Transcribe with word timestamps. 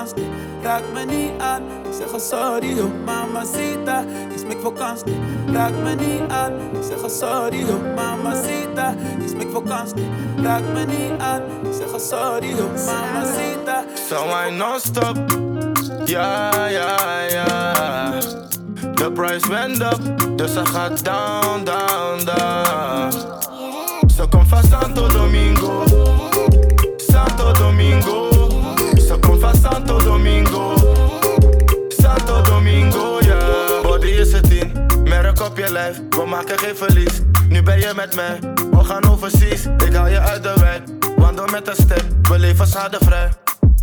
Vakantie, 0.00 0.28
raak 0.62 0.82
me 0.92 1.04
niet 1.04 1.30
aan. 1.40 1.62
Ik 1.62 1.92
zeg 1.98 2.10
haar 2.10 2.20
sorry, 2.20 2.78
oh 2.78 2.90
mamacita. 3.04 4.04
Ik 4.30 4.38
smeek 4.38 4.60
vakantie, 4.62 5.18
raak 5.52 5.72
me 5.82 5.94
niet 5.94 6.30
aan. 6.30 6.52
Ik 6.52 6.82
zeg 6.88 7.00
haar 7.00 7.10
sorry, 7.10 7.62
oh 7.62 7.94
mamacita. 7.96 8.94
Ik 9.20 9.28
smeek 9.28 9.50
vakantie, 9.52 10.08
raak 10.42 10.62
me 10.72 10.84
niet 10.84 11.20
aan. 11.20 11.42
Ik 11.62 11.72
zeg 11.72 11.90
haar 11.90 12.00
sorry, 12.00 12.52
oh 12.52 12.86
mamacita. 12.86 13.84
So 14.08 14.26
I 14.46 14.50
non-stop. 14.50 15.16
Ja, 16.04 16.66
ja, 16.66 17.20
ja. 17.30 18.12
De 18.94 19.12
price 19.12 19.48
went 19.48 19.80
up, 19.80 20.00
dus 20.36 20.52
ze 20.52 20.66
gaat 20.66 21.04
down, 21.04 21.64
down, 21.64 22.24
down. 22.24 23.10
Ze 24.16 24.26
komt 24.28 24.48
van 24.48 24.62
Santo 24.70 25.08
Domingo. 25.08 25.84
Santo 26.96 27.52
Domingo. 27.52 28.29
Lijf. 35.80 36.00
We 36.10 36.24
maken 36.26 36.58
geen 36.58 36.76
verlies. 36.76 37.20
Nu 37.48 37.62
ben 37.62 37.78
je 37.78 37.92
met 37.96 38.14
mij, 38.14 38.38
we 38.70 38.84
gaan 38.84 39.04
overseas. 39.10 39.66
Ik 39.86 39.92
haal 39.94 40.08
je 40.08 40.20
uit 40.20 40.42
de 40.42 40.54
wijk, 40.60 40.82
wandel 41.16 41.46
met 41.46 41.68
een 41.68 41.74
step. 41.74 42.04
We 42.22 42.38
leven 42.38 42.66
schadevrij. 42.66 43.28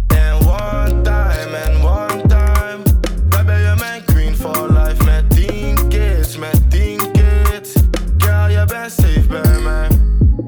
En 0.08 0.34
one 0.36 1.02
time, 1.02 1.56
en 1.66 1.76
one 1.82 2.22
time. 2.28 2.82
Dan 3.30 3.46
ben 3.46 3.60
je 3.60 3.74
mijn 3.80 4.04
queen 4.06 4.36
for 4.36 4.68
life. 4.72 5.04
Met 5.04 5.30
tien 5.30 5.88
kids, 5.88 6.38
met 6.38 6.72
tien 6.72 7.12
kids. 7.12 7.74
Girl, 8.18 8.48
je 8.48 8.64
bent 8.68 8.92
safe 8.92 9.28
bij 9.30 9.60
mij. 9.60 9.88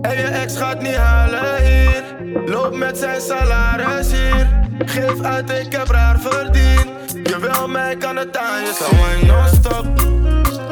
En 0.02 0.18
je 0.18 0.28
ex 0.28 0.58
gaat 0.58 0.82
niet 0.82 0.96
halen 0.96 1.66
hier. 1.66 2.04
Loop 2.46 2.76
met 2.76 2.98
zijn 2.98 3.22
salaris 3.22 4.12
hier. 4.12 4.48
Geef 4.86 5.22
uit, 5.22 5.50
ik 5.50 5.72
heb 5.72 5.88
raar 5.88 6.20
verdiend. 6.20 6.88
Je 7.24 7.38
wil 7.40 7.68
mij, 7.68 7.96
kan 7.96 8.16
het 8.16 8.38
aan 8.38 8.62
je 8.62 8.74
zien. 8.80 9.28
Non-stop. 9.28 9.86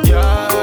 Ja. 0.03 0.56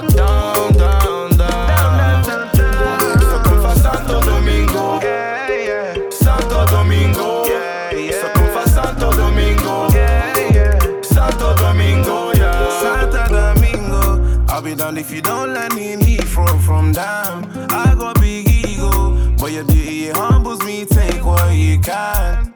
Down, 0.00 0.72
down, 0.72 1.36
down. 1.36 2.24
Van 3.62 3.76
Santo 3.76 4.20
Domingo. 4.22 5.00
Santo 6.10 6.64
Domingo. 6.66 7.44
Van 7.44 8.68
Santo 8.68 9.12
Domingo. 9.12 9.88
Santo 11.02 11.54
Domingo, 11.56 12.32
yeah. 12.32 12.80
Santo 12.80 13.26
Domingo. 13.28 14.46
I'll 14.48 14.62
be 14.62 14.74
down 14.74 14.96
if 14.96 15.10
you 15.12 15.20
don't 15.20 15.52
let 15.52 15.74
me 15.74 15.96
leave 15.96 16.24
from 16.24 16.58
from 16.58 16.92
down. 16.92 17.46
I 17.70 17.94
got 17.94 18.18
big 18.18 18.48
ego, 18.48 19.14
but 19.38 19.52
your 19.52 19.64
beauty 19.64 20.10
humbles 20.10 20.64
me. 20.64 20.86
Take 20.86 21.22
what 21.24 21.52
you 21.54 21.78
can. 21.80 22.51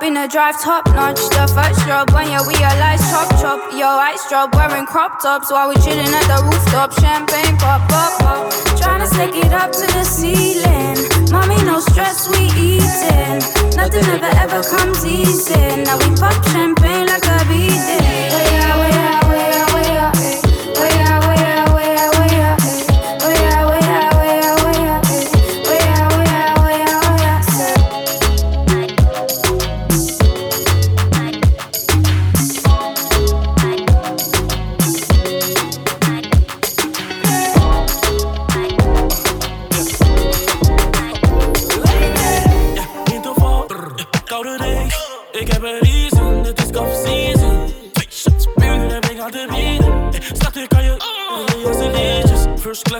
Up, 0.00 0.06
in 0.06 0.16
a 0.16 0.28
drive, 0.28 0.60
top 0.60 0.86
notch. 0.88 1.16
The 1.30 1.46
first 1.54 1.84
drop 1.86 2.12
when 2.12 2.30
you 2.30 2.40
realize, 2.46 3.00
chop 3.10 3.28
chop, 3.40 3.60
yo 3.72 3.86
ice 3.86 4.28
drop, 4.28 4.54
wearing 4.54 4.86
crop 4.86 5.20
tops 5.22 5.50
while 5.50 5.68
we 5.68 5.76
chilling 5.76 6.12
at 6.12 6.26
the 6.26 6.42
rooftop, 6.44 6.92
champagne 7.00 7.56
pop 7.58 7.88
pop 7.88 8.18
pop. 8.20 8.78
Trying 8.78 9.00
to 9.00 9.06
stick 9.06 9.34
it 9.34 9.52
up 9.52 9.72
to 9.72 9.86
the 9.92 10.04
ceiling. 10.04 10.96
Mommy, 11.30 11.56
no 11.64 11.80
stress, 11.80 12.28
we 12.28 12.46
eating. 12.56 13.40
Nothing 13.76 14.04
ever 14.14 14.32
ever 14.44 14.62
comes 14.62 15.04
easy. 15.04 15.82
Now 15.84 15.98
we 15.98 16.14
pop 16.16 16.44
champagne 16.48 17.06
like 17.06 17.24
a 17.24 17.44
beating. 17.48 18.09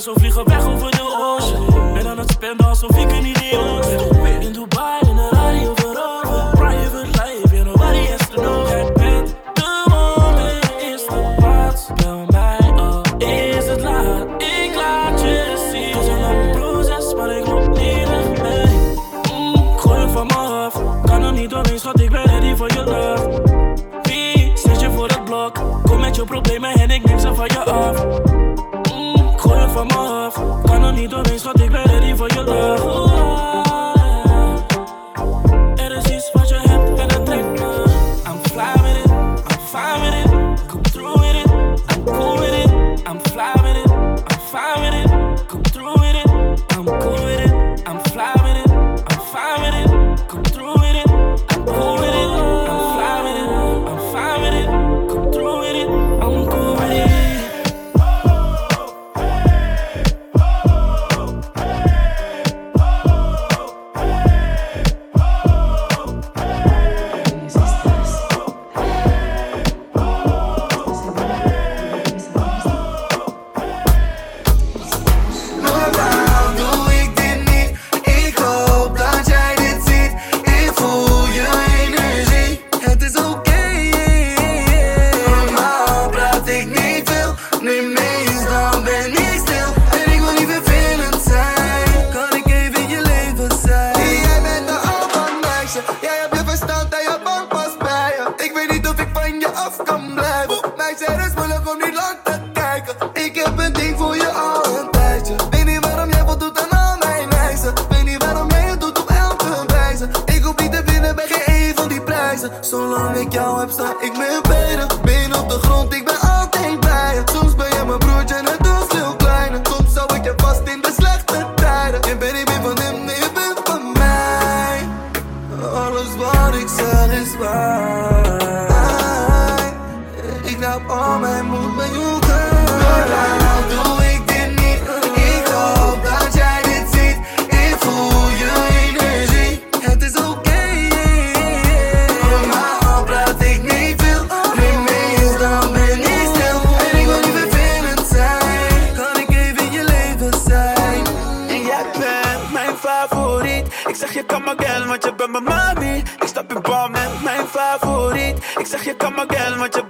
We 0.04 0.12
vliegen 0.14 0.48
weg 0.48 0.66
over 0.66 0.90
de 0.90 1.02
ocean. 1.02 1.92
Ben 1.92 2.06
aan 2.06 2.18
het 2.18 2.30
spenden 2.30 2.66
alsof 2.66 2.96
ik 2.96 3.12
in 3.12 3.22
ben. 3.22 4.40
In 4.40 4.52
Dubai, 4.52 4.99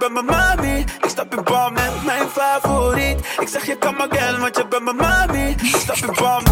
Ben 0.01 0.13
mijn 0.13 0.25
mami. 0.25 0.79
Ik 0.79 1.09
stap 1.09 1.35
in 1.35 1.43
bal 1.43 1.69
met 1.69 2.03
mijn 2.05 2.27
favoriet. 2.29 3.19
Ik 3.39 3.47
zeg 3.47 3.65
je 3.65 3.77
kan 3.77 3.95
maar 3.95 4.07
gelen 4.09 4.39
want 4.39 4.57
je 4.57 4.67
bent 4.67 4.83
mijn 4.83 4.95
mami. 4.95 5.49
Ik 5.49 5.75
stap 5.75 5.95
in 5.95 6.13
bal 6.19 6.50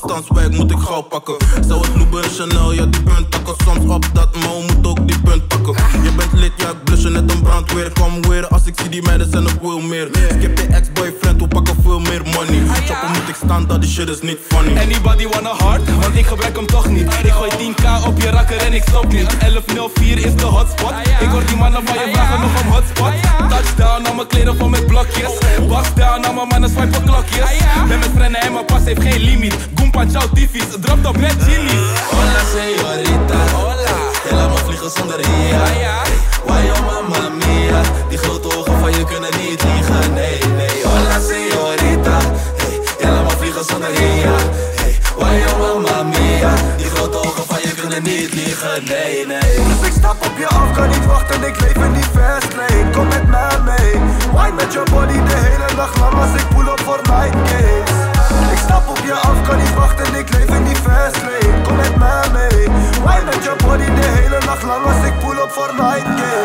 dan 0.00 0.24
moet 0.50 0.70
ik 0.70 0.78
gauw 0.78 1.02
pakken. 1.02 1.36
Zou 1.68 1.80
het 1.80 1.96
Loeber 1.96 2.22
Chanel, 2.24 2.72
ja 2.72 2.86
die 2.86 3.02
punt 3.02 3.28
pakken. 3.28 3.54
Soms 3.64 3.92
op 3.92 4.04
dat 4.12 4.36
mouw 4.36 4.60
moet 4.60 4.86
ook 4.86 5.08
die 5.08 5.20
punt 5.20 5.48
pakken. 5.48 5.74
Je 6.02 6.12
bent 6.16 6.32
lid, 6.32 6.52
ja 6.56 6.68
ik 6.68 6.84
blush 6.84 7.04
net 7.04 7.30
een 7.32 7.42
brandweer. 7.42 7.92
Kom 7.92 8.22
weer 8.22 8.48
als 8.48 8.66
ik 8.66 8.80
zie 8.80 8.88
die 8.88 9.02
meiden 9.02 9.30
zijn 9.30 9.42
nog 9.42 9.54
veel 9.62 9.80
meer 9.80 10.08
Skip 10.38 10.56
de 10.56 10.62
ex-boyfriend, 10.62 11.38
hoe 11.40 11.48
pak 11.48 11.65
niet 13.40 13.50
staan, 13.50 13.66
dat 13.66 13.80
die 13.80 13.90
shit 13.90 14.08
is 14.08 14.20
niet 14.20 14.38
funny. 14.48 14.78
Anybody 14.78 15.26
wanna 15.28 15.54
hard? 15.64 15.96
Want 16.00 16.16
ik 16.16 16.26
gebruik 16.26 16.56
hem 16.56 16.66
toch 16.66 16.88
niet. 16.88 17.12
Ik 17.24 17.32
gooi 17.32 17.50
10k 17.50 18.06
op 18.06 18.22
je 18.22 18.30
rakker 18.30 18.56
en 18.56 18.72
ik 18.72 18.82
stop 18.88 19.12
niet. 19.12 19.38
1104 19.40 20.18
is 20.18 20.34
de 20.34 20.44
hotspot. 20.44 20.92
Ik 21.20 21.28
hoor 21.28 21.44
die 21.46 21.56
mannen 21.56 21.86
van 21.86 21.94
je 21.94 22.10
vragen 22.12 22.40
nog 22.40 22.62
om 22.62 22.70
hotspot. 22.72 23.12
Touchdown, 23.48 23.90
allemaal 23.90 24.14
mijn 24.14 24.26
kleren 24.26 24.56
van 24.56 24.70
met 24.70 24.86
blokjes. 24.86 25.32
Bastdown, 25.68 26.24
al 26.24 26.32
mijn 26.32 26.48
mannen 26.48 26.70
swipen 26.70 27.02
klokjes. 27.02 27.50
mijn 27.88 27.98
met 27.98 28.10
rennen 28.16 28.40
en 28.40 28.52
mijn 28.52 28.64
pas 28.64 28.84
heeft 28.84 29.02
geen 29.02 29.20
limiet. 29.20 29.54
Goomba, 29.74 30.06
ciao, 30.10 30.28
TV's, 30.34 30.76
drop 30.80 31.02
dan 31.02 31.20
met 31.20 31.36
Jimmy. 31.46 31.78
Hola, 32.10 32.42
señorita. 32.54 33.38
Hola. 33.56 33.96
Helemaal 34.28 34.56
vliegen 34.56 34.90
zonder 34.90 35.18
hier. 35.26 35.58
Why, 36.44 36.68
oh 36.68 36.86
mama 36.86 37.28
mia. 37.28 37.80
Die 38.08 38.18
grote 38.18 38.56
ogen 38.56 38.78
van 38.80 38.90
je 38.90 39.04
kunnen 39.04 39.30
niet 39.40 39.62
liegen. 39.62 40.15
Nee, 48.84 49.26
nee 49.26 49.56
Dus 49.68 49.88
ik 49.88 49.92
stap 49.92 50.26
op 50.26 50.38
je 50.38 50.48
af, 50.48 50.72
kan 50.72 50.88
niet 50.88 51.06
wachten, 51.06 51.42
ik 51.42 51.60
leef 51.60 51.76
in 51.76 51.92
die 51.92 52.04
fast 52.04 52.54
lane 52.56 52.90
Kom 52.92 53.08
met 53.08 53.28
mij 53.28 53.58
mee. 53.64 53.92
Wine 54.34 54.54
met 54.54 54.72
je 54.72 54.82
body 54.90 55.12
de 55.12 55.36
hele 55.36 55.74
dag 55.76 55.98
lang 55.98 56.14
als 56.14 56.40
ik 56.40 56.48
pull 56.48 56.68
op 56.68 56.80
voor 56.80 57.00
night 57.02 57.36
games 57.50 57.90
Ik 58.52 58.58
stap 58.58 58.88
op 58.88 59.00
je 59.04 59.12
af, 59.12 59.42
kan 59.48 59.56
niet 59.56 59.74
wachten, 59.74 60.14
ik 60.14 60.28
leef 60.34 60.48
in 60.48 60.64
die 60.64 60.76
fast 60.76 61.22
lane 61.22 61.62
Kom 61.62 61.76
met 61.76 61.96
mij 61.96 62.28
mee. 62.32 62.64
Wine 63.04 63.24
met 63.24 63.44
je 63.44 63.54
body 63.64 63.84
de 63.84 64.06
hele 64.18 64.38
dag 64.44 64.62
lang 64.62 64.84
als 64.84 65.06
ik 65.06 65.18
pull 65.18 65.38
op 65.38 65.50
voor 65.50 65.72
night 65.76 66.06
games 66.06 66.35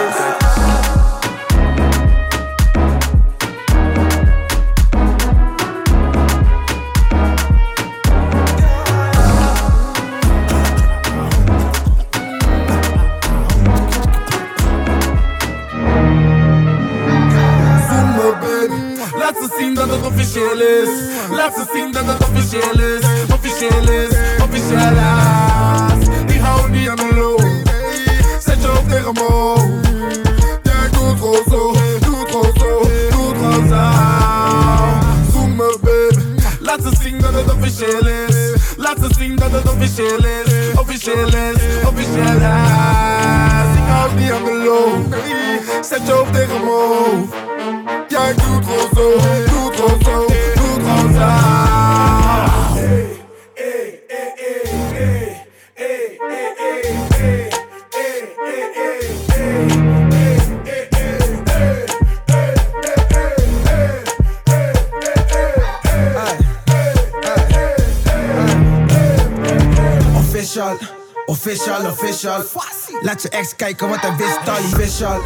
Laat 73.02 73.22
je 73.22 73.30
ex 73.30 73.56
kijken 73.56 73.90
wat 73.90 74.02
hij 74.02 74.16
wist 74.16 74.50
al. 74.50 74.56
Official, 74.56 75.22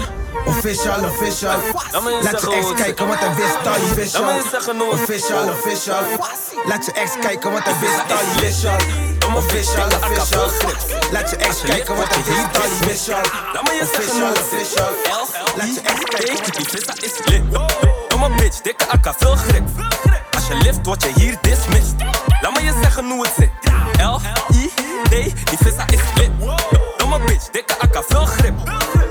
official, 0.46 1.04
official. 1.04 1.58
Laat 2.22 2.42
je 2.42 2.52
ex 2.52 2.74
kijken 2.82 3.08
wat 3.08 3.20
hij 3.20 3.36
wist 3.36 3.68
al. 3.68 3.74
Official, 3.74 4.90
official, 4.92 5.50
official. 5.50 6.04
Laat 6.66 6.86
je 6.86 6.92
ex 6.92 7.12
kijken 7.20 7.52
wat 7.52 7.64
hij 7.64 7.74
wist 7.80 8.12
al. 8.12 8.18
Official, 9.36 9.86
official, 9.86 10.44
official. 10.44 11.12
Laat 11.12 11.30
je 11.30 11.36
ex 11.36 11.62
kijken 11.62 11.96
wat 11.96 12.08
hij 12.10 12.24
wist 12.24 12.58
al. 12.58 12.70
Official, 12.72 13.22
official, 13.82 14.32
official. 14.32 14.90
Laat 15.56 15.76
je 15.76 15.82
ex 15.82 16.00
kijken 16.04 16.44
wat 16.44 16.56
hij 16.56 16.66
wist 16.72 17.04
is 17.04 17.26
lit. 17.26 17.44
Domme 18.08 18.30
bitch, 18.36 18.62
dikke 18.62 18.86
akka, 18.86 19.14
veel 19.18 19.36
grip. 19.36 19.64
Als 20.32 20.48
je 20.48 20.56
lift, 20.56 20.86
word 20.86 21.04
je 21.04 21.12
hier 21.16 21.38
dismissed. 21.42 21.96
Laat 22.42 22.54
me 22.54 22.64
je 22.64 22.74
zeggen 22.82 23.06
hoe 23.12 23.26
het 23.26 23.34
zit. 23.38 23.50
L-I-D, 23.98 25.10
die 25.50 25.58
vissa 25.58 25.86
is 25.88 26.02
lit. 26.16 26.32
Bitch, 27.36 27.50
dikke 27.52 27.76
akka, 27.80 28.02
veel 28.08 28.26
grip. 28.26 28.54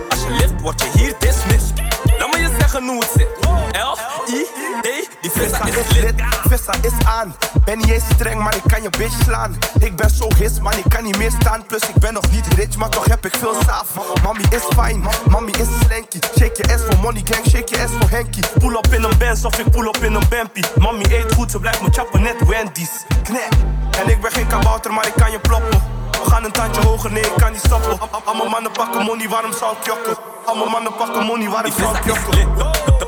Als 0.08 0.20
je 0.20 0.30
lift, 0.30 0.60
word 0.60 0.80
je 0.80 0.98
hier 0.98 1.14
dismissed. 1.18 1.78
Laat 2.18 2.32
me 2.32 2.38
je 2.38 2.48
zeggen 2.58 2.88
hoe 2.88 2.98
het 3.00 3.10
zit. 3.16 3.28
L-I-D, 3.72 5.08
die 5.20 5.30
vissa 5.30 5.64
is 5.64 5.96
lit. 6.00 6.14
Vissa 6.48 6.72
is 6.82 7.06
aan. 7.06 7.34
Ben 7.64 7.78
niet 7.78 7.90
eens 7.90 8.04
streng, 8.14 8.40
maar 8.40 8.54
ik 8.54 8.62
kan 8.66 8.82
je 8.82 8.90
bitch 8.90 9.22
slaan. 9.24 9.56
Ik 9.78 9.96
ben 9.96 10.10
zo 10.10 10.28
his, 10.36 10.60
man, 10.60 10.72
ik 10.72 10.84
kan 10.88 11.04
niet 11.04 11.18
meer 11.18 11.30
staan. 11.40 11.66
Plus 11.66 11.88
ik 11.88 11.94
ben 11.94 12.12
nog 12.12 12.30
niet 12.30 12.46
rich, 12.46 12.76
maar 12.76 12.88
toch 12.88 13.04
heb 13.04 13.26
ik 13.26 13.34
veel 13.36 13.54
saaf. 13.66 13.88
Mami 14.22 14.44
is 14.50 14.62
fijn, 14.76 15.04
mami 15.28 15.52
is 15.52 15.68
slanky. 15.86 16.18
Shake 16.38 16.62
je 16.62 16.74
ass 16.74 16.84
voor 16.84 16.98
money 17.02 17.22
gang, 17.24 17.46
shake 17.46 17.76
je 17.76 17.82
ass 17.82 17.92
voor 17.98 18.10
Henky. 18.10 18.40
Pull 18.58 18.74
op 18.74 18.86
in 18.86 19.02
een 19.02 19.18
Benz 19.18 19.44
of 19.44 19.58
ik 19.58 19.70
pull 19.70 19.86
op 19.86 19.96
in 19.96 20.14
een 20.14 20.28
Bempie. 20.28 20.64
Mami 20.78 21.04
eet 21.04 21.32
goed, 21.32 21.50
ze 21.50 21.58
blijft 21.58 21.80
me 21.80 21.88
chappen, 21.90 22.22
net 22.22 22.46
Wendy's. 22.46 22.90
Knap. 23.22 23.54
En 24.02 24.08
ik 24.08 24.20
ben 24.20 24.30
geen 24.32 24.46
kabouter, 24.46 24.92
maar 24.92 25.06
ik 25.06 25.14
kan 25.16 25.30
je 25.30 25.40
ploppen. 25.40 26.03
We 26.22 26.30
gaan 26.30 26.44
een 26.44 26.52
tandje 26.52 26.82
hoger, 26.82 27.12
nee, 27.12 27.22
ik 27.22 27.32
kan 27.36 27.52
niet 27.52 27.62
stoppen. 27.64 27.98
Allemaal 28.24 28.48
mannen 28.48 28.72
pakken 28.72 29.04
money, 29.04 29.28
waarom 29.28 29.52
zou 29.52 29.76
ik 29.76 29.86
jokken? 29.86 30.16
Allemaal 30.44 30.68
mannen 30.68 30.94
pakken 30.94 31.24
money, 31.24 31.48
waarom 31.48 31.72
zou 31.72 31.96
ik 31.96 32.04
jokken? 32.04 32.48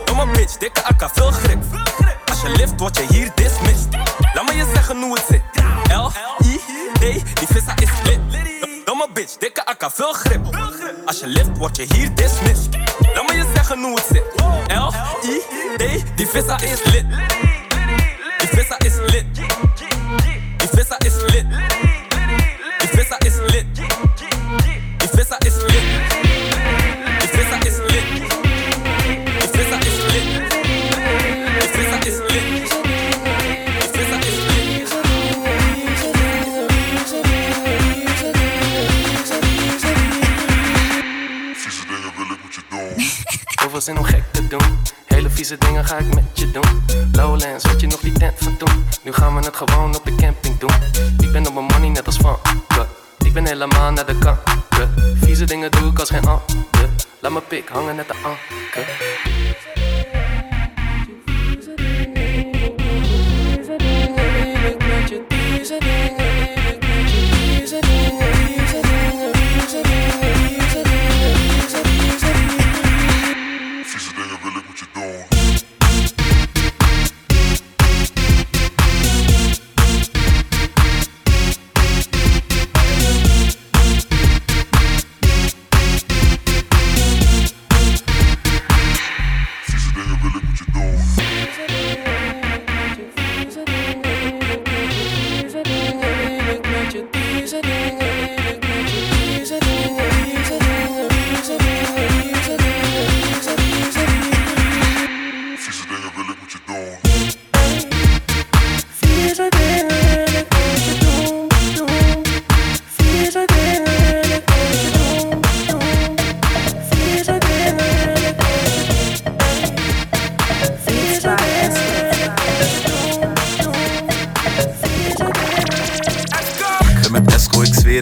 Domme 0.05 0.27
bitch, 0.33 0.57
dikke 0.57 0.85
akka, 0.85 1.09
veel 1.13 1.31
grip. 1.31 1.63
Als 2.27 2.41
je 2.41 2.49
lift, 2.49 2.73
word 2.77 2.97
je 2.97 3.07
hier 3.09 3.31
dismissed. 3.35 3.89
Laat 4.35 4.45
me 4.49 4.55
je 4.55 4.71
zeggen 4.75 5.03
hoe 5.03 5.15
het 5.15 5.25
zit. 5.29 5.43
L-I-D, 5.89 7.01
die 7.39 7.49
vissa 7.49 7.73
is 7.77 7.91
lit. 8.05 8.21
Domme 8.85 9.07
bitch, 9.13 9.37
dikke 9.37 9.67
akka, 9.67 9.91
veel 9.91 10.13
grip. 10.13 10.41
Als 11.07 11.21
je 11.21 11.27
lift, 11.27 11.57
word 11.59 11.77
je 11.77 11.87
hier 11.95 12.15
dismissed. 12.15 12.77
Laat 13.15 13.27
me 13.29 13.35
je 13.35 13.45
zeggen 13.55 13.83
hoe 13.83 13.95
het 13.95 14.07
zit. 14.13 14.25
L-I-D, 14.67 16.03
die 16.17 16.27
vissa 16.27 16.61
is 16.61 16.85
lit. 16.85 17.05
Die 18.39 18.49
vissa 18.49 18.79
is 18.79 18.95
lit. 18.97 19.25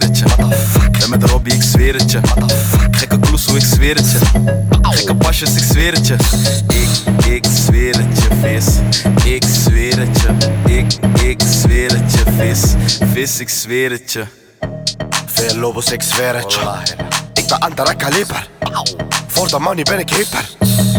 Zweer 0.01 0.09
het 0.09 0.17
je. 0.17 0.99
Ben 0.99 1.09
met 1.09 1.29
Robbie, 1.29 1.53
ik 1.53 1.61
zweer 1.63 1.93
het 1.93 2.11
je. 2.11 2.19
Gekke 2.91 3.19
kloesoe, 3.19 3.57
ik 3.57 3.63
zweer 3.63 3.95
het 3.95 4.11
je. 4.11 4.19
Gekke 4.81 5.15
pasjes, 5.15 5.55
ik 5.55 5.63
zweer 5.63 5.93
het 5.93 6.07
je. 6.07 6.13
Ik, 6.67 7.25
ik 7.25 7.45
zweer 7.65 7.97
het 7.97 8.21
je, 8.21 8.27
vis. 8.41 8.65
Ik 9.25 9.43
zweer 9.63 9.99
het 9.99 10.21
je. 10.21 10.73
Ik, 10.73 11.21
ik 11.23 11.41
zweer 11.49 11.97
het 11.97 12.13
je, 12.13 12.23
vis. 12.37 12.61
Vis, 13.13 13.39
ik 13.39 13.49
zweer 13.49 13.91
het 13.91 14.11
je. 14.11 14.25
weer 15.35 15.55
lobos, 15.55 15.91
ik 15.91 16.01
zweer 16.01 16.35
het 16.35 16.53
je. 16.53 17.24
Ben 17.47 17.59
andere 17.59 17.95
kaliber. 17.95 18.47
Voor 19.27 19.47
de 19.47 19.59
money 19.59 19.83
ben 19.83 19.99
ik 19.99 20.09
hyper. 20.09 20.45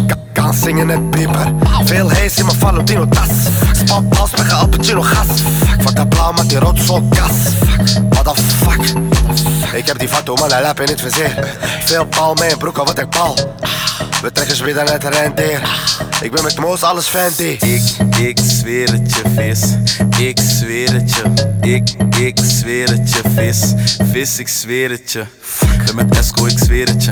Ka- 0.06 0.14
Kan 0.32 0.54
zingen 0.54 0.86
net 0.86 1.10
pieper. 1.10 1.52
Veel 1.84 2.08
hees 2.10 2.36
in 2.38 2.44
mijn 2.46 2.58
Valentino 2.58 3.08
tas. 3.08 3.28
Pas 4.08 4.30
met 4.30 4.46
cappuccino 4.46 5.02
gas. 5.02 5.26
Fuck 5.80 5.96
dat 5.96 6.08
blauw 6.08 6.32
met 6.32 6.48
die 6.48 6.58
rood 6.58 6.78
zo'n 6.80 7.08
gas. 7.10 7.32
What 8.10 8.24
the 8.36 8.42
fuck? 8.42 8.92
Ik 9.72 9.86
heb 9.86 9.98
die 9.98 10.08
man, 10.24 10.50
hij 10.50 10.62
lap 10.62 10.80
in 10.80 10.88
het 10.88 11.00
vizier. 11.00 11.56
Veel 11.84 12.06
bal 12.06 12.34
mee 12.34 12.50
in 12.50 12.58
broeken, 12.58 12.84
wat 12.84 12.98
ik 12.98 13.10
bal. 13.10 13.34
We 14.22 14.32
trekken 14.32 14.64
weer 14.64 14.74
net 14.74 15.04
een 15.04 15.10
renteer. 15.10 15.60
Ik 16.22 16.30
ben 16.30 16.42
met 16.42 16.58
Moos, 16.58 16.82
alles 16.82 17.06
fancy. 17.06 17.42
Ik, 17.42 17.82
ik 18.18 18.38
zweer 18.46 18.92
het 18.92 19.14
je, 19.14 19.22
vis. 19.34 19.60
Ik 20.18 20.38
zweer 20.58 20.92
het 20.92 21.14
je. 21.14 21.22
Ik, 21.68 21.94
ik 22.18 22.38
zweer 22.44 22.88
het 22.88 23.12
je, 23.12 23.20
vis. 23.34 23.72
Vis, 24.12 24.38
ik 24.38 24.48
zweer 24.48 24.90
het 24.90 25.12
je. 25.12 25.24
Ben 25.84 25.94
met 25.94 26.18
Esco, 26.18 26.46
ik 26.46 26.58
zweer 26.58 26.88
het 26.88 27.04
je. 27.04 27.10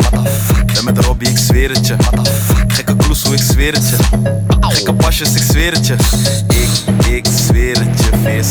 Ben 0.75 0.85
met 0.85 1.05
Robbie, 1.05 1.29
ik 1.29 1.39
zweer 1.39 1.71
het 1.71 1.87
je. 1.87 1.97
Gekke 2.69 2.97
kloesoe, 2.97 3.35
ik 3.35 3.43
zweer 3.43 3.73
het 3.73 3.89
je. 3.89 4.54
Gekke 4.75 4.95
pasjes, 4.95 5.35
ik 5.35 5.43
zweer 5.43 5.73
het 5.73 5.87
je. 5.87 5.95
Ik, 6.49 7.07
ik 7.15 7.27
zweer 7.27 7.79
het 7.79 8.05
je, 8.05 8.11
vis. 8.23 8.49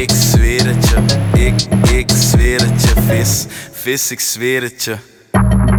Ik 0.00 0.10
zweer 0.10 0.66
het 0.66 0.88
je. 0.88 0.96
Ik, 1.44 1.90
ik 1.90 2.10
zweer 2.18 2.60
het 2.60 2.82
je, 2.82 2.92
vis. 3.06 3.46
Vis, 3.72 4.10
ik 4.10 4.20
zweer 4.20 4.62
het 4.62 4.84
je. 4.84 5.77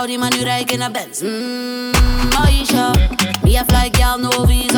Audi, 0.00 0.16
man, 0.16 0.32
mm, 0.32 0.38
you 0.40 0.46
like 0.46 0.72
in 0.72 0.80
a 0.80 0.88
Benz. 0.88 1.22
Mmm, 1.22 1.92
Aisha. 2.32 3.44
Me 3.44 3.58
a 3.58 3.64
fly 3.66 3.90
girl, 3.90 4.16
no 4.16 4.46
visa. 4.46 4.69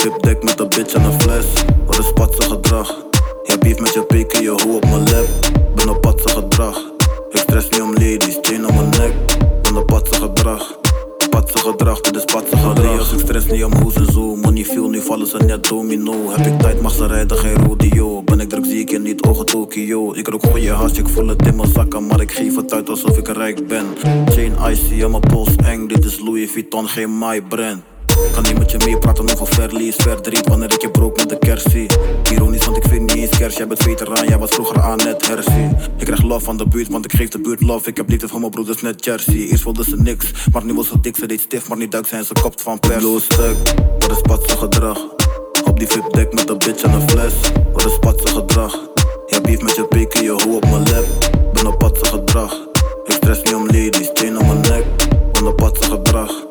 VIP 0.00 0.22
deck 0.22 0.42
met 0.42 0.60
een 0.60 0.68
bitch 0.68 0.94
en 0.94 1.04
een 1.04 1.20
fles, 1.20 1.44
wat 1.86 1.98
is 1.98 2.12
patse 2.12 2.42
gedrag? 2.42 3.04
Je 3.42 3.58
beef 3.58 3.80
met 3.80 3.92
je 3.92 4.02
pik 4.02 4.32
en 4.32 4.42
je 4.42 4.50
hoe 4.50 4.76
op 4.76 4.84
mijn 4.84 5.02
lip, 5.02 5.28
ben 5.74 5.88
op 5.88 6.00
patse 6.00 6.28
gedrag. 6.28 6.92
Ik 7.30 7.38
stress 7.38 7.68
niet 7.68 7.80
om 7.80 7.92
ladies, 7.92 8.38
chain 8.42 8.66
om 8.66 8.74
mijn 8.74 8.88
nek, 8.88 9.12
ben 9.62 9.76
op 9.76 9.86
patse 9.86 10.14
gedrag. 10.14 10.78
Patse 11.30 11.58
gedrag, 11.58 12.00
dit 12.00 12.16
is 12.16 12.24
patse 12.24 12.56
gedrag. 12.56 13.12
Ik 13.12 13.18
stress 13.18 13.46
niet 13.46 13.64
om 13.64 13.74
hoe 13.74 13.92
ze 13.92 14.04
zo, 14.12 14.36
money 14.36 14.64
veel, 14.64 14.88
nu 14.88 15.00
vallen 15.00 15.26
ze 15.26 15.36
net 15.36 15.68
domino. 15.68 16.30
Heb 16.30 16.46
ik 16.46 16.58
tijd, 16.58 16.80
mag 16.80 16.92
ze 16.92 17.06
rijden, 17.06 17.36
geen 17.36 17.66
rodeo. 17.66 18.22
Ben 18.22 18.40
ik 18.40 18.48
druk, 18.48 18.64
zie 18.64 18.80
ik 18.80 18.90
je 18.90 18.98
niet, 18.98 19.22
ogen 19.22 19.46
Tokio. 19.46 20.14
Ik 20.14 20.28
rook 20.28 20.46
goeie 20.46 20.70
hash, 20.70 20.98
ik 20.98 21.08
voel 21.08 21.26
het 21.26 21.46
in 21.46 21.56
mijn 21.56 21.72
zakken, 21.72 22.06
maar 22.06 22.20
ik 22.20 22.32
geef 22.32 22.56
het 22.56 22.72
uit 22.72 22.88
alsof 22.88 23.16
ik 23.16 23.28
rijk 23.28 23.66
ben. 23.66 23.86
Chain 24.26 24.52
icy 24.70 25.02
en 25.02 25.10
mijn 25.10 25.22
pols 25.22 25.56
eng, 25.56 25.86
dit 25.86 26.04
is 26.04 26.20
Louis 26.20 26.50
Vuitton, 26.50 26.88
geen 26.88 27.18
my 27.18 27.42
brand. 27.42 27.89
Kan 28.32 28.42
niet 28.42 28.58
met 28.58 28.70
je 28.70 28.78
meepraten 28.84 29.30
over 29.32 29.46
verlies, 29.46 29.94
verdriet 29.96 30.48
wanneer 30.48 30.72
ik 30.72 30.80
je 30.80 30.90
broek 30.90 31.16
met 31.16 31.28
de 31.28 31.38
kerst 31.38 31.70
zie. 31.70 31.86
Ironisch, 32.32 32.64
want 32.64 32.76
ik 32.76 32.84
vind 32.88 33.00
niet 33.00 33.14
eens 33.14 33.38
kerst, 33.38 33.56
jij 33.56 33.66
bent 33.66 33.82
veteraan, 33.82 34.26
jij 34.26 34.38
was 34.38 34.50
vroeger 34.50 34.80
aan 34.80 34.96
net 34.96 35.26
hersie. 35.26 35.68
Ik 35.96 36.04
krijg 36.04 36.22
love 36.22 36.44
van 36.44 36.56
de 36.56 36.68
buurt, 36.68 36.88
want 36.88 37.04
ik 37.04 37.12
geef 37.12 37.28
de 37.28 37.40
buurt 37.40 37.62
love. 37.62 37.88
Ik 37.88 37.96
heb 37.96 38.08
liefde 38.08 38.28
van 38.28 38.40
mijn 38.40 38.52
broeders 38.52 38.82
net 38.82 39.04
Jersey. 39.04 39.34
Eerst 39.34 39.64
wilden 39.64 39.84
ze 39.84 39.96
niks, 39.96 40.32
maar 40.52 40.64
nu 40.64 40.74
was 40.74 40.88
ze 40.88 41.00
dik, 41.00 41.16
ze 41.16 41.26
deed 41.26 41.40
stief, 41.40 41.68
maar 41.68 41.78
nu 41.78 41.88
duik 41.88 42.06
zijn 42.06 42.24
ze 42.24 42.32
kopt 42.42 42.62
van 42.62 42.78
pers. 42.80 42.96
Blow 42.96 43.20
stuk, 43.20 43.56
wat 43.98 44.10
is 44.10 44.20
patse 44.20 44.56
gedrag? 44.56 44.98
Op 45.64 45.78
die 45.78 45.88
VIP 45.88 46.32
met 46.32 46.48
een 46.48 46.58
bitch 46.58 46.82
en 46.82 46.92
een 46.92 47.08
fles, 47.08 47.32
wat 47.72 47.84
is 47.84 47.98
patse 47.98 48.28
gedrag? 48.28 48.72
Je 49.26 49.40
beef 49.40 49.60
met 49.60 49.74
je 49.76 49.84
pik 49.84 50.14
en 50.14 50.22
je 50.22 50.30
hoe 50.30 50.56
op 50.56 50.70
mijn 50.70 50.82
lip, 50.82 51.06
ben 51.52 51.66
op 51.66 51.78
patse 51.78 52.04
gedrag. 52.04 52.68
Ik 53.04 53.12
stress 53.12 53.42
niet 53.42 53.54
om 53.54 53.66
ladies, 53.66 54.10
chain 54.14 54.38
om 54.38 54.46
mijn 54.46 54.60
nek, 54.60 54.84
ben 55.32 55.46
op 55.46 55.56
patse 55.56 55.90
gedrag. 55.90 56.49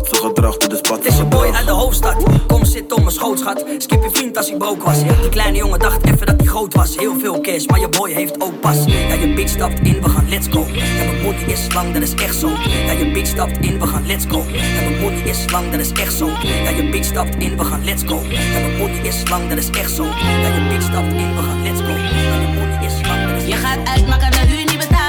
Patse 0.00 0.16
gedrag, 0.16 0.56
dit 0.56 0.72
is 0.72 0.80
patse 0.80 1.04
Het 1.04 1.12
is 1.12 1.18
een 1.18 1.28
boy 1.28 1.50
uit 1.50 1.66
de 1.66 1.72
hoofdstad. 1.72 2.22
Kom 2.46 2.64
zit 2.64 2.92
op 2.92 2.98
mijn 2.98 3.10
schoot, 3.10 3.38
schat. 3.38 3.64
Skip 3.78 4.02
je 4.02 4.08
vriend 4.12 4.36
als 4.36 4.48
hij 4.48 4.56
broke 4.56 4.84
was. 4.84 4.98
Die 4.98 5.28
kleine 5.30 5.58
jongen 5.58 5.78
dacht 5.78 6.04
even 6.04 6.26
dat 6.26 6.34
hij 6.36 6.46
groot 6.46 6.74
was. 6.74 6.96
Heel 6.96 7.18
veel 7.18 7.40
cash, 7.40 7.66
maar 7.66 7.80
je 7.80 7.88
boy 7.88 8.12
heeft 8.12 8.40
ook 8.40 8.60
pas. 8.60 8.76
Ja, 8.86 9.14
je 9.14 9.32
bitch 9.34 9.50
stapt 9.50 9.80
in, 9.80 10.02
we 10.02 10.08
gaan 10.08 10.28
let's 10.28 10.46
go. 10.50 10.62
En 10.62 11.06
mijn 11.06 11.22
money 11.22 11.44
is 11.46 11.72
lang, 11.74 11.92
dat 11.92 12.02
is 12.02 12.14
echt 12.14 12.34
zo. 12.34 12.48
Ja, 12.86 12.92
je 12.92 13.10
bitch 13.12 13.28
stapt 13.28 13.58
in, 13.58 13.78
we 13.78 13.86
gaan 13.86 14.06
let's 14.06 14.24
go. 14.28 14.40
En 14.40 14.84
mijn 14.84 15.00
money 15.00 15.22
is 15.22 15.50
lang, 15.50 15.70
dat 15.70 15.80
is 15.80 15.90
echt 15.92 16.12
zo. 16.12 16.26
Ja, 16.26 16.70
je 16.70 16.88
bitch 16.90 17.06
stapt 17.06 17.34
in, 17.34 17.56
we 17.56 17.64
gaan 17.64 17.84
let's 17.84 18.02
go. 18.06 18.16
En 18.16 18.62
mijn 18.62 18.76
money 18.76 19.00
is 19.02 19.28
lang, 19.28 19.48
dat 19.48 19.58
is 19.58 19.70
echt 19.70 19.90
zo. 19.90 20.04
Ja, 20.04 20.48
je 20.48 20.66
bitch 20.68 20.84
stapt 20.84 21.12
in, 21.12 21.34
we 21.36 21.42
gaan 21.42 21.62
let's 21.62 21.80
go. 21.80 21.94
En 21.94 22.40
mijn 22.40 22.54
money 22.54 22.86
is 22.86 23.08
lang, 23.08 23.28
dat 23.28 23.42
is 23.42 23.48
Je 23.48 23.56
gaat 23.56 23.88
uit, 23.88 24.08
maar 24.08 24.18
kan 24.18 24.30
de 24.30 24.46
huur 24.46 24.64
niet 24.64 24.78
betalen. 24.78 24.99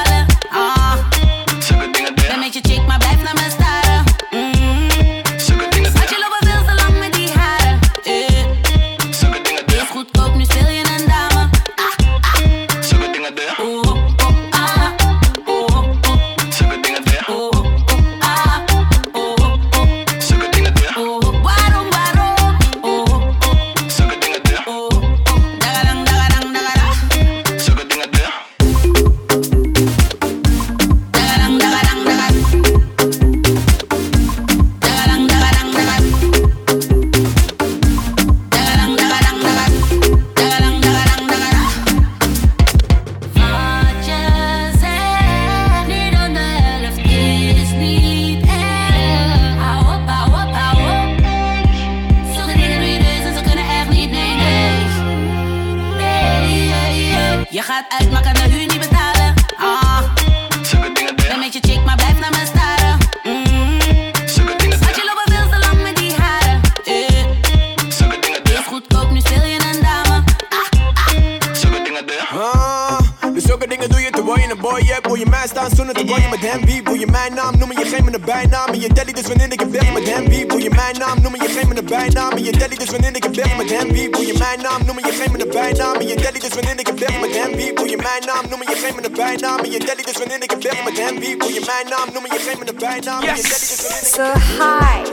Boy 74.61 74.81
hebt, 74.83 75.05
wil 75.05 75.15
je 75.15 75.25
mij 75.25 75.47
staan 75.47 75.69
zonder 75.75 75.95
te 75.95 76.05
je 76.05 76.27
met 76.29 76.39
hem 76.39 76.65
wie? 76.65 76.83
Wil 76.83 76.93
je 76.93 77.07
mijn 77.07 77.33
naam 77.33 77.57
noemen, 77.57 77.77
je 77.79 77.85
geeft 77.85 78.03
me 78.03 78.13
een 78.13 78.25
bijnaam. 78.25 78.67
En 78.67 78.79
je 78.79 78.89
daddy, 78.93 79.11
dus 79.11 79.27
wanneer 79.27 79.51
ik 79.51 79.59
heb 79.59 79.73
je 79.73 79.91
met 79.93 80.07
hem 80.13 80.29
wie? 80.29 80.45
Wil 80.45 80.57
je 80.57 80.69
mijn 80.69 80.97
naam 80.97 81.21
noemen, 81.21 81.39
je 81.43 81.49
geeft 81.49 81.67
me 81.67 81.77
een 81.77 81.85
bijnaam. 81.85 82.31
En 82.31 82.43
je 82.43 82.51
daddy, 82.51 82.75
dus 82.75 82.89
wanneer 82.89 83.15
ik 83.15 83.23
heb 83.23 83.33
je 83.33 83.55
met 83.57 83.69
hem 83.69 83.91
wie? 83.91 84.09
Wil 84.09 84.21
je 84.21 84.35
mijn 84.37 84.61
naam 84.61 84.81
noemen, 84.85 85.03
je 85.03 85.11
geeft 85.11 85.31
me 85.31 85.39
een 85.43 85.49
bijnaam. 85.49 85.95
En 85.95 86.07
je 86.07 86.15
daddy, 86.15 86.39
dus 86.39 86.53
wanneer 86.53 86.79
ik 86.79 86.87
heb 86.87 86.99
je 86.99 87.19
met 87.21 87.33
hem 87.35 87.55
wie? 87.55 87.73
Wil 87.73 87.85
je 87.85 87.97
mijn 87.97 88.23
naam 88.25 88.45
noemen, 88.49 88.67
je 88.69 88.75
geeft 88.81 88.95
me 88.95 89.03
een 89.05 89.13
bijnaam. 89.13 89.59
En 89.59 89.71
je 89.71 89.79
daddy, 89.79 90.03
dus 90.03 90.17
wanneer 90.17 90.43
ik 90.43 90.49
heb 90.49 90.61
je 90.61 90.81
met 90.85 90.97
hem 90.97 91.19
wie? 91.19 91.37
Wil 91.37 91.49
je 91.57 91.63
mijn 91.71 91.87
naam 91.93 92.07
noemen, 92.13 92.29
je 92.33 92.39
geeft 92.45 92.59
me 92.59 92.67
een 92.67 92.75
bijnaam. 92.85 93.21
En 93.23 93.35
je 93.35 93.43
daddy, 93.51 93.67
dus 93.69 93.79
wanneer 93.81 94.03
ik 94.03 94.13
So 94.15 94.25
high. 94.59 95.03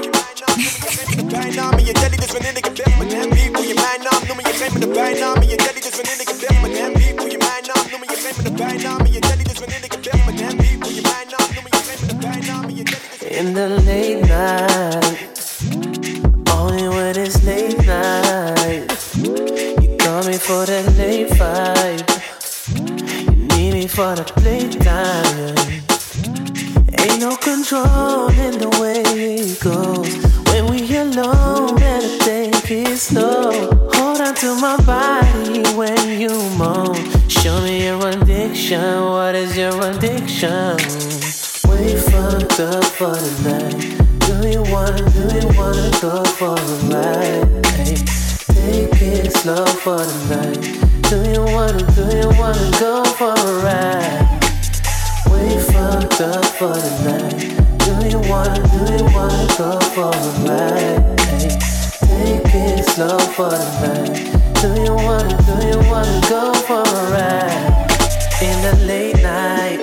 bijnaam. 1.26 1.72
En 1.78 1.84
je 1.84 1.92
daddy, 1.92 2.16
dus 2.16 2.32
wanneer 2.36 2.56
ik 2.56 2.64
heb 2.64 2.76
je 2.76 2.84
met 2.98 3.12
hem 3.12 3.30
wie? 3.36 3.50
Wil 3.50 3.62
je 3.62 3.74
mijn 3.74 4.00
naam 4.10 4.22
noemen, 4.26 4.44
je 4.50 4.54
geeft 4.60 4.74
me 4.74 4.80
een 4.86 4.92
bijnaam. 4.92 5.34
En 5.42 5.48
je 5.48 5.56
daddy, 5.56 5.80
dus 5.86 5.94
wanneer 5.98 6.20
ik 6.24 6.28
heb 6.28 6.40
je 6.40 6.58
met 6.62 6.78
hem 6.78 6.97
In 13.30 13.54
the 13.54 13.68
late 13.86 14.22
night, 14.22 15.18
only 16.52 16.88
when 16.88 17.16
it's 17.16 17.44
late 17.44 17.78
night. 17.86 18.90
You 19.14 19.96
call 19.98 20.24
me 20.24 20.36
for 20.36 20.66
that 20.66 20.92
late 20.96 21.28
vibe. 21.38 22.02
You 23.30 23.46
need 23.56 23.74
me 23.74 23.86
for 23.86 24.16
the 24.16 24.24
playtime. 24.24 25.56
Ain't 26.98 27.20
no 27.20 27.36
control 27.36 28.30
in 28.30 28.58
the 28.58 28.70
way 28.80 29.02
it 29.04 29.60
goes. 29.60 30.16
When 30.50 30.66
we 30.66 30.96
alone, 30.96 31.76
better 31.76 32.18
take 32.24 32.68
it 32.68 32.98
slow. 32.98 33.52
Hold 33.94 34.20
on 34.20 34.34
to 34.34 34.56
my 34.60 34.76
body 34.84 35.62
when 35.76 36.18
you 36.18 36.30
moan. 36.58 37.17
Show 37.48 37.62
me 37.62 37.86
your 37.86 38.08
addiction. 38.08 39.04
What 39.04 39.34
is 39.34 39.56
your 39.56 39.72
addiction? 39.80 40.76
We 41.64 41.96
fucked 41.96 42.60
up 42.60 42.84
for 42.84 43.16
the 43.16 43.32
night. 43.48 43.80
Do 44.28 44.50
you 44.50 44.60
wanna, 44.70 45.00
do 45.16 45.22
you 45.32 45.48
wanna 45.56 45.90
go 45.98 46.22
for 46.36 46.52
a 46.52 46.76
ride? 46.92 47.66
Hey, 48.52 48.86
take 48.92 49.24
it 49.24 49.32
slow 49.32 49.64
for 49.64 49.96
the 49.96 50.18
night. 50.28 50.60
Do 51.08 51.16
you 51.32 51.40
wanna, 51.54 51.80
do 51.96 52.04
you 52.18 52.28
wanna 52.38 52.70
go 52.78 53.02
for 53.16 53.32
a 53.32 53.52
ride? 53.64 54.28
We 55.32 55.58
fucked 55.72 56.20
up 56.20 56.44
for 56.44 56.74
the 56.76 56.92
night. 57.08 57.40
Do 57.80 57.92
you 58.12 58.20
wanna, 58.28 58.60
do 58.72 58.92
you 58.92 59.04
wanna 59.16 59.54
go 59.56 59.80
for 59.96 60.12
a 60.12 60.32
ride? 60.44 61.20
Hey, 62.10 62.42
take 62.44 62.78
it 62.78 62.84
slow 62.84 63.16
for 63.18 63.48
the 63.48 63.64
night. 63.80 64.47
Do 64.60 64.74
you 64.82 64.92
wanna, 64.92 65.36
do 65.46 65.68
you 65.68 65.78
wanna 65.88 66.20
go 66.28 66.52
for 66.66 66.82
a 66.82 67.02
ride? 67.14 67.86
In 68.42 68.56
the 68.66 68.74
late 68.86 69.22
night, 69.22 69.78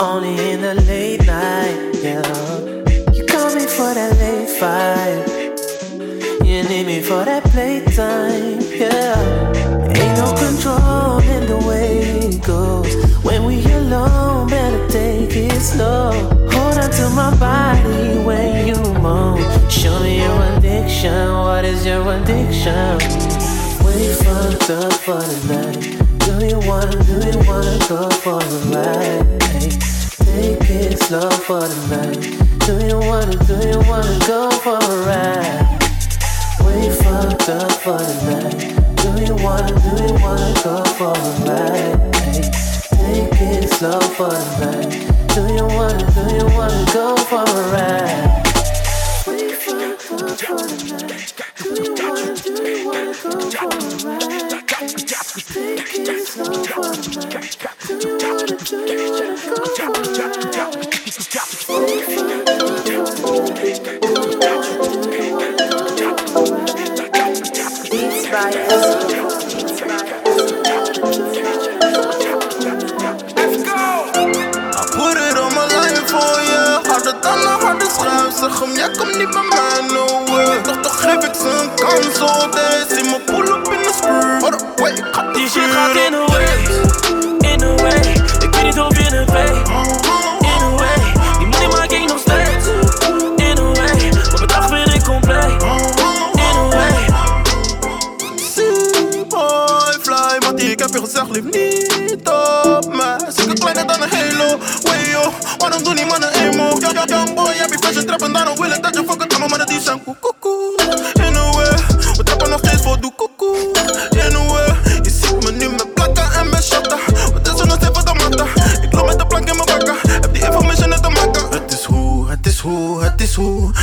only 0.00 0.50
in 0.50 0.60
the 0.60 0.74
late 0.88 1.24
night, 1.26 1.94
yeah. 2.02 3.12
You 3.12 3.24
call 3.26 3.54
me 3.54 3.66
for 3.66 3.94
that 3.94 4.16
late 4.18 4.48
fight. 4.58 5.40
You 6.44 6.64
need 6.68 6.86
me 6.86 7.00
for 7.00 7.24
that 7.24 7.44
playtime, 7.44 8.58
yeah. 8.74 9.14
Ain't 9.94 10.16
no 10.18 10.34
control 10.34 11.20
in 11.20 11.46
the 11.46 11.64
way 11.68 12.00
it 12.00 12.42
goes. 12.42 12.92
When 13.24 13.44
we 13.44 13.64
alone, 13.72 14.48
better 14.48 14.88
take 14.88 15.36
it 15.36 15.60
slow. 15.60 16.10
Hold 16.50 16.78
on 16.78 16.90
to 16.90 17.10
my 17.10 17.32
body 17.38 18.24
when 18.24 18.66
you 18.66 18.80
moan. 18.94 19.38
Show 19.70 20.00
me 20.00 20.18
your 20.18 20.42
addiction. 20.56 21.32
What 21.32 21.64
is 21.64 21.86
your 21.86 22.02
addiction? 22.12 22.99
Up 24.70 24.92
for 24.92 25.18
the 25.18 25.38
night. 25.50 25.82
Do 26.20 26.46
you 26.46 26.60
wanna, 26.68 27.02
do 27.02 27.14
you 27.26 27.38
wanna 27.44 27.76
go 27.88 28.08
for 28.22 28.38
a 28.38 28.58
ride? 28.70 29.40
Take 30.30 30.70
it 30.70 30.96
slow 31.02 31.28
for 31.28 31.58
the 31.58 31.80
night. 31.90 32.22
Do 32.66 32.78
you 32.86 33.00
wanna, 33.00 33.34
do 33.50 33.56
you 33.66 33.80
wanna 33.90 34.18
go 34.28 34.48
for 34.62 34.78
a 34.78 34.96
ride? 35.10 35.66
We 36.64 36.88
fucked 36.88 37.48
up 37.48 37.72
for 37.82 37.98
the 37.98 38.14
night. 38.30 38.70
Do 38.94 39.10
you 39.26 39.34
wanna, 39.42 39.74
do 39.74 39.90
you 40.04 40.14
wanna 40.22 40.54
go 40.62 40.84
for 40.94 41.18
a 41.18 41.32
ride? 41.50 42.12
Take 42.94 43.42
it 43.42 43.68
slow 43.70 43.98
for 43.98 44.30
the. 44.30 44.86
Do 45.34 45.42
you 45.52 45.66
wanna, 45.66 46.06
do 46.14 46.22
you 46.36 46.46
wanna 46.56 46.86
go 46.92 47.16
for 47.16 47.42
a 47.42 47.62
ride? 47.74 48.46
We 49.26 49.52
fucked 49.52 50.12
up 50.12 50.38
for 50.38 50.58
the 50.58 50.96
night. 50.96 51.09
Hem, 78.60 78.76
jij 78.76 78.90
komt 78.90 79.16
niet 79.16 79.30
bij 79.30 79.42
mij, 79.42 79.92
no 79.92 80.24
way. 80.24 80.62
Toch, 80.62 80.76
toch 80.80 81.00
geef 81.00 81.24
ik 81.24 81.34
oh 82.22 82.50
deze. 82.50 82.94
Zie 82.94 83.04
me 83.04 83.20
pull 83.26 83.56
up 83.56 83.72
in 83.72 83.84
up, 84.54 84.78
wait, 84.80 84.98
ik 84.98 85.04
ga 85.12 85.32
Die 85.32 85.48
shit 85.48 85.70
gaat 85.70 85.94
way, 85.94 86.29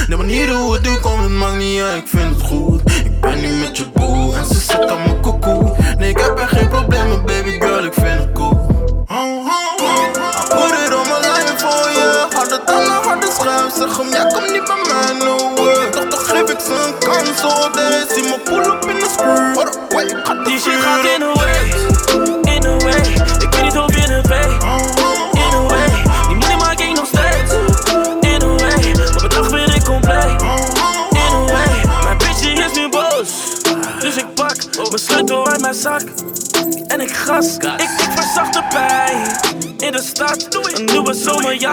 De 0.07 0.15
manier 0.17 0.55
hoe 0.55 0.73
het 0.73 0.83
doe, 0.83 0.99
komt 0.99 1.21
het 1.21 1.31
maakt 1.31 1.57
niet 1.57 1.81
ik 1.97 2.07
vind 2.07 2.35
het 2.35 2.41
goed. 2.41 2.81
Ik 3.05 3.21
ben 3.21 3.41
nu 3.41 3.51
met 3.51 3.77
je 3.77 3.85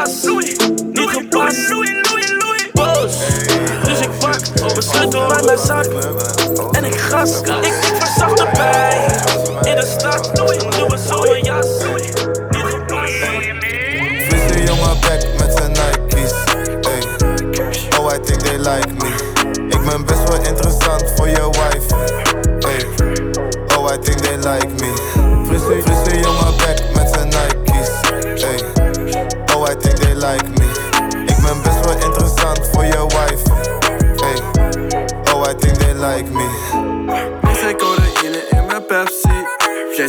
zomerjas. 0.09 0.57
Niet 0.93 1.11
gepast, 1.11 1.69
boos. 2.73 3.17
Dus 3.85 4.01
ik 4.01 4.19
pak 4.19 4.39
mijn 4.61 4.83
sleutel 4.83 5.33
uit 5.33 5.45
mijn 5.45 5.59
zak. 5.59 5.87
En 6.73 6.85
ik 6.85 6.95
gas, 6.95 7.41
ik, 7.41 7.73
verzacht 7.99 8.37
de 8.37 8.47
pijn. 8.53 9.11
In 9.67 9.75
de 9.75 9.95
stad, 9.99 10.39
een 10.39 10.69
nieuwe 10.69 10.99
zomerjas. 10.99 11.24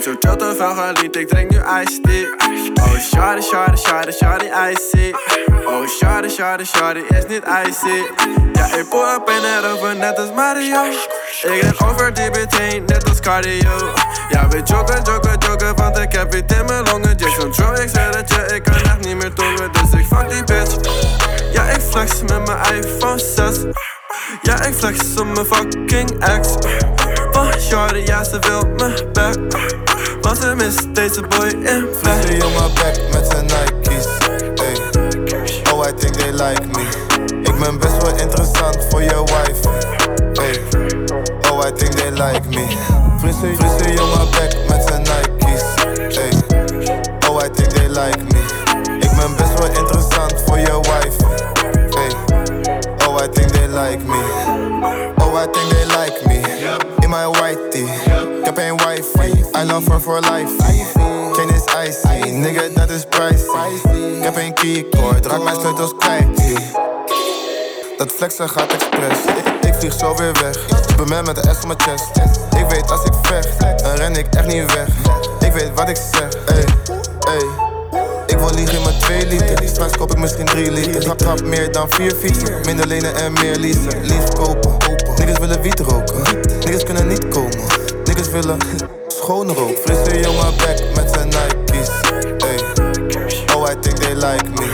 Zo 0.05 0.13
chill 0.19 0.35
te 0.35 0.55
veel 0.57 0.75
geliefd, 0.75 1.15
ik 1.15 1.27
drink 1.27 1.51
nu 1.51 1.57
iced 1.57 2.03
tea. 2.03 2.27
Oh 2.75 2.97
shawty, 2.99 3.41
shawty, 3.41 3.77
shawty, 3.77 4.11
shawty, 4.11 4.47
icy 4.71 5.13
Oh 5.65 5.87
shawty, 5.87 6.29
shawty, 6.29 6.65
shawty, 6.65 6.99
is 6.99 7.25
niet 7.27 7.43
icy. 7.67 7.97
Ja, 8.53 8.65
ik 8.65 8.89
pull 8.89 9.07
up 9.15 9.29
in 9.29 9.43
het 9.43 9.65
over, 9.71 9.95
net 9.95 10.19
als 10.19 10.31
Mario. 10.35 10.83
Ik 11.41 11.61
ren 11.61 11.89
over 11.89 12.13
die 12.13 12.29
heen, 12.47 12.85
net 12.85 13.09
als 13.09 13.19
cardio. 13.19 13.93
Ja, 14.29 14.47
we 14.47 14.61
joggen, 14.63 15.03
joggen, 15.03 15.37
joggen, 15.39 15.75
want 15.75 15.97
ik 15.97 16.11
heb 16.11 16.35
iets 16.35 16.53
in 16.53 16.65
mijn 16.65 16.83
longen. 16.83 17.15
Jason 17.17 17.73
ik 17.73 17.89
zeg 17.89 18.09
dat 18.09 18.29
je, 18.29 18.55
ik 18.55 18.63
kan 18.63 18.73
echt 18.73 18.99
niet 18.99 19.15
meer 19.15 19.33
tongen 19.33 19.71
Dus 19.71 19.99
ik 19.99 20.05
fuck 20.05 20.29
die 20.29 20.43
bitch. 20.43 20.75
Ja, 21.51 21.63
ik 21.63 21.81
flex 21.81 22.21
met 22.21 22.45
mijn 22.45 22.75
iPhone 22.75 23.19
6 23.19 23.57
Ja, 24.41 24.63
ik 24.63 24.73
flex 24.73 24.99
op 25.19 25.25
mijn 25.25 25.45
fucking 25.45 26.23
ex 26.23 26.47
Oh, 27.35 27.51
shorty, 27.59 28.03
ja, 28.05 28.23
ze 28.23 28.39
wil 28.39 28.65
me 28.65 29.09
back 29.13 29.37
Want 30.21 30.37
ze 30.37 30.53
mist 30.55 30.95
deze 30.95 31.21
boy 31.21 31.47
in 31.47 31.87
flex 31.99 32.25
Frisse 32.25 32.37
jongen 32.37 32.73
back 32.73 32.99
met 33.11 33.27
zijn 33.31 33.45
Nike's. 33.45 34.07
Ey. 34.55 35.73
Oh, 35.73 35.87
I 35.87 35.93
think 35.93 36.13
they 36.13 36.31
like 36.31 36.61
me. 36.67 36.83
Ik 37.41 37.59
ben 37.59 37.79
best 37.79 38.01
wel 38.01 38.15
interessant 38.17 38.77
voor 38.89 39.01
je 39.01 39.23
wife. 39.23 39.69
Ey. 40.41 40.61
Oh, 41.51 41.67
I 41.67 41.71
think 41.71 41.91
they 41.91 42.11
like 42.11 42.49
me. 42.49 42.67
Frisse, 43.19 43.53
frisse 43.57 43.93
jongen 43.93 44.29
back 44.31 44.81
zijn 44.87 45.01
Nike's. 45.01 45.63
Ey. 46.17 46.29
Oh, 47.29 47.43
I 47.43 47.49
think 47.49 47.69
they 47.69 47.87
like 47.87 48.23
me. 48.23 48.39
Ik 48.99 49.11
ben 49.15 49.35
best 49.35 49.59
wel 49.59 49.81
interessant 49.81 50.33
voor 50.45 50.57
je 50.57 50.79
wife. 50.81 51.23
Ey. 51.97 52.11
Oh, 53.07 53.23
I 53.23 53.27
think 53.27 53.51
they 53.51 53.67
like 53.67 54.03
me. 54.05 54.23
Oh, 55.17 55.43
I 55.43 55.47
think 55.51 55.69
they 55.69 55.85
like 55.85 56.19
me. 56.24 56.24
Her 59.83 59.99
for 59.99 60.21
life. 60.21 60.49
Geen 61.33 61.49
is 61.49 61.63
icy. 61.87 62.29
Nigga, 62.29 62.61
dat 62.73 62.89
is 62.89 63.05
pricey. 63.09 64.17
Ik 64.17 64.23
heb 64.23 64.35
een 64.35 64.53
keycord. 64.53 65.25
Raak 65.25 65.43
mijn 65.43 65.55
sleutels 65.55 65.93
kwijt. 65.97 66.25
Dat 67.97 68.11
flexen 68.11 68.49
gaat 68.49 68.73
expres. 68.73 69.17
Ik, 69.61 69.73
vlieg 69.73 69.93
zo 69.93 70.15
weer 70.15 70.33
weg. 70.41 70.55
Ik 70.87 71.05
ben 71.05 71.25
met 71.25 71.35
de 71.35 71.53
S 71.53 71.63
op 71.63 71.65
mijn 71.65 71.81
chest. 71.81 72.17
Ik 72.57 72.65
weet 72.69 72.91
als 72.91 73.03
ik 73.03 73.13
vecht, 73.21 73.59
dan 73.59 73.95
ren 73.95 74.15
ik 74.15 74.25
echt 74.35 74.47
niet 74.47 74.73
weg. 74.73 74.87
Ik 75.39 75.53
weet 75.53 75.71
wat 75.75 75.89
ik 75.89 75.97
zeg. 76.11 76.29
Ey, 76.45 76.65
ey. 77.33 77.45
Ik 78.27 78.37
wil 78.37 78.53
liegen 78.53 78.81
mijn 78.81 78.99
2 78.99 79.27
liter. 79.27 79.67
Straks 79.67 79.97
koop 79.97 80.11
ik 80.11 80.17
misschien 80.17 80.45
3 80.45 80.71
liter. 80.71 81.01
Trap, 81.01 81.17
trap 81.17 81.43
meer 81.43 81.71
dan 81.71 81.89
4 81.89 82.15
fietsen. 82.15 82.61
Minder 82.65 82.87
lenen 82.87 83.15
en 83.15 83.33
meer 83.33 83.57
leasen. 83.57 84.01
Liefst 84.01 84.33
kopen. 84.33 84.77
Niggas 85.17 85.39
willen 85.39 85.61
wiet 85.61 85.79
roken. 85.79 86.39
Niggas 86.59 86.83
kunnen 86.83 87.07
niet 87.07 87.27
komen. 87.27 87.59
Niggas 88.05 88.29
willen 88.29 88.57
schoon 89.25 89.53
rook. 89.53 89.77
Frisse 89.77 90.19
jongen 90.19 90.53
back 90.57 90.95
met 90.95 91.09
zijn 91.13 91.27
Nike's. 91.27 91.89
Ey. 92.37 92.59
Oh, 93.55 93.69
I 93.71 93.75
think 93.81 93.97
they 93.97 94.15
like 94.15 94.49
me. 94.49 94.67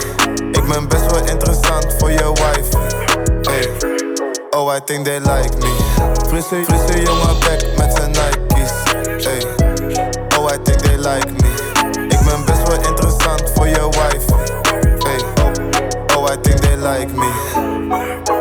Ik 0.52 0.68
ben 0.68 0.88
best 0.88 1.12
wel 1.12 1.26
interessant 1.26 1.86
voor 1.98 2.12
je 2.12 2.32
wife. 2.34 2.78
Ey. 3.42 3.70
Oh, 4.50 4.76
I 4.76 4.80
think 4.84 5.06
they 5.06 5.20
like 5.20 5.58
me. 5.58 5.76
Frisse, 6.28 6.64
frisse 6.66 7.02
jongen 7.02 7.40
back 7.40 7.66
met 7.78 7.94
zijn 7.96 8.12
Nike's. 8.12 8.72
Ey. 9.26 9.42
Oh, 10.38 10.52
I 10.54 10.58
think 10.64 10.80
they 10.80 10.98
like 10.98 11.32
me. 11.32 11.50
Ik 12.08 12.20
ben 12.26 12.46
best 12.46 12.68
wel 12.68 12.82
interessant 12.90 13.44
voor 13.54 13.68
je 13.68 13.90
wife. 13.90 14.34
Ey. 15.08 15.20
Oh, 16.16 16.24
oh, 16.24 16.32
I 16.32 16.38
think 16.42 16.60
they 16.60 16.76
like 16.76 17.14
me. 17.16 18.41